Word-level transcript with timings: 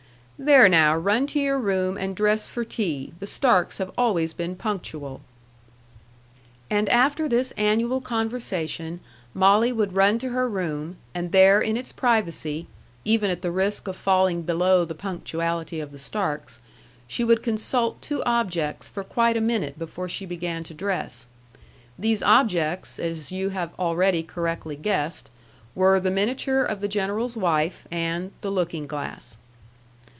"There 0.43 0.67
now, 0.67 0.97
run 0.97 1.27
to 1.27 1.39
your 1.39 1.59
room, 1.59 1.97
and 1.99 2.15
dress 2.15 2.47
for 2.47 2.63
tea. 2.65 3.13
The 3.19 3.27
Starks 3.27 3.77
have 3.77 3.91
always 3.95 4.33
been 4.33 4.55
punctual." 4.55 5.21
And 6.67 6.89
after 6.89 7.29
this 7.29 7.51
annual 7.51 8.01
conversation, 8.01 9.01
Molly 9.35 9.71
would 9.71 9.93
run 9.93 10.17
to 10.17 10.29
her 10.29 10.49
room, 10.49 10.97
and 11.13 11.31
there 11.31 11.61
in 11.61 11.77
its 11.77 11.91
privacy, 11.91 12.65
even 13.05 13.29
at 13.29 13.43
the 13.43 13.51
risk 13.51 13.87
of 13.87 13.95
falling 13.95 14.41
below 14.41 14.83
the 14.83 14.95
punctuality 14.95 15.79
of 15.79 15.91
the 15.91 15.99
Starks, 15.99 16.59
she 17.07 17.23
would 17.23 17.43
consult 17.43 18.01
two 18.01 18.23
objects 18.23 18.89
for 18.89 19.03
quite 19.03 19.37
a 19.37 19.41
minute 19.41 19.77
before 19.77 20.09
she 20.09 20.25
began 20.25 20.63
to 20.63 20.73
dress. 20.73 21.27
These 21.99 22.23
objects, 22.23 22.97
as 22.97 23.31
you 23.31 23.49
have 23.49 23.75
already 23.77 24.23
correctly 24.23 24.75
guessed, 24.75 25.29
were 25.75 25.99
the 25.99 26.09
miniature 26.09 26.63
of 26.63 26.81
the 26.81 26.87
General's 26.87 27.37
wife 27.37 27.87
and 27.91 28.31
the 28.41 28.49
looking 28.49 28.87
glass. 28.87 29.37